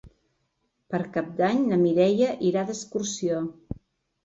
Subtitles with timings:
[0.93, 3.47] Per Cap d'Any na Mireia irà d'excursió.